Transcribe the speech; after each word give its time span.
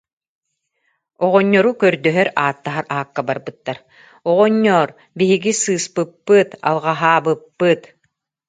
Оҕонньору 1.25 1.71
көрдөһөр, 1.81 2.27
ааттаһар 2.41 2.85
аакка 2.95 3.21
барбыттар: 3.27 3.77
«Оҕонньоор, 4.29 4.89
биһиги 5.17 5.53
сыыспыппыт, 5.63 6.49
алҕаһаабыппыт 6.69 7.81